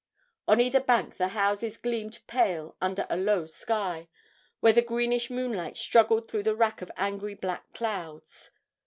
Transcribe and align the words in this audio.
On 0.47 0.59
either 0.59 0.79
bank 0.79 1.17
the 1.17 1.27
houses 1.27 1.77
gleamed 1.77 2.21
pale 2.25 2.75
under 2.81 3.05
a 3.07 3.15
low 3.15 3.45
sky, 3.45 4.09
where 4.59 4.73
the 4.73 4.81
greenish 4.81 5.29
moonlight 5.29 5.77
struggled 5.77 6.27
through 6.27 6.41
a 6.47 6.55
rack 6.55 6.81
of 6.81 6.89
angry 6.97 7.35
black 7.35 7.71
clouds. 7.75 8.49